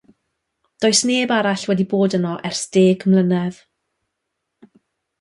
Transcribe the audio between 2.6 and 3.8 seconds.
deg mlynedd.